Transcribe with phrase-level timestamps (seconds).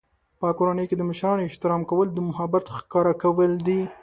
[0.39, 3.81] په کورنۍ کې د مشرانو احترام کول د محبت ښکاره کول دي.